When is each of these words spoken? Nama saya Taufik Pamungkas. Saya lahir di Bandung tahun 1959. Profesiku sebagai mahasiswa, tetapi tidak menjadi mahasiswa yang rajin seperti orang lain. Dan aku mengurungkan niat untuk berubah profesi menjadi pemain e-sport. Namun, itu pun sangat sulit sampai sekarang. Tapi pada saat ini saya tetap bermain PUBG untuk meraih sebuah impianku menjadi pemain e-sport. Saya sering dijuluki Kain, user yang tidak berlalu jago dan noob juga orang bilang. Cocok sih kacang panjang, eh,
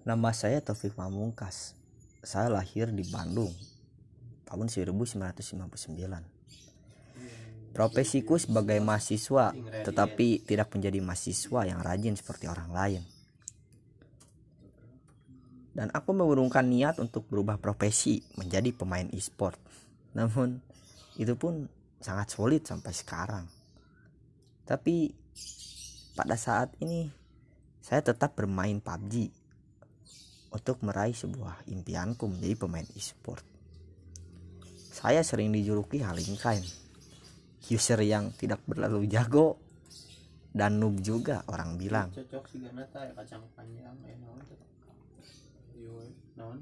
Nama 0.00 0.32
saya 0.32 0.64
Taufik 0.64 0.96
Pamungkas. 0.96 1.76
Saya 2.24 2.48
lahir 2.48 2.88
di 2.88 3.04
Bandung 3.12 3.52
tahun 4.48 4.72
1959. 4.72 5.60
Profesiku 7.76 8.40
sebagai 8.40 8.80
mahasiswa, 8.80 9.52
tetapi 9.84 10.40
tidak 10.48 10.72
menjadi 10.72 11.04
mahasiswa 11.04 11.60
yang 11.68 11.84
rajin 11.84 12.16
seperti 12.16 12.48
orang 12.48 12.72
lain. 12.72 13.02
Dan 15.76 15.92
aku 15.92 16.16
mengurungkan 16.16 16.64
niat 16.72 16.96
untuk 16.96 17.28
berubah 17.28 17.60
profesi 17.60 18.24
menjadi 18.40 18.72
pemain 18.72 19.04
e-sport. 19.12 19.60
Namun, 20.16 20.64
itu 21.20 21.36
pun 21.36 21.68
sangat 22.00 22.32
sulit 22.32 22.64
sampai 22.64 22.92
sekarang. 22.96 23.44
Tapi 24.64 25.12
pada 26.16 26.40
saat 26.40 26.72
ini 26.80 27.12
saya 27.84 28.00
tetap 28.00 28.32
bermain 28.32 28.80
PUBG 28.80 29.39
untuk 30.50 30.82
meraih 30.82 31.14
sebuah 31.14 31.66
impianku 31.70 32.26
menjadi 32.26 32.54
pemain 32.58 32.86
e-sport. 32.98 33.42
Saya 34.90 35.22
sering 35.22 35.54
dijuluki 35.54 36.02
Kain, 36.02 36.66
user 37.70 38.00
yang 38.02 38.34
tidak 38.34 38.58
berlalu 38.66 39.06
jago 39.06 39.56
dan 40.50 40.82
noob 40.82 40.98
juga 40.98 41.46
orang 41.46 41.78
bilang. 41.78 42.08
Cocok 42.10 42.44
sih 42.50 42.58
kacang 43.14 43.42
panjang, 43.54 43.94
eh, 45.78 46.58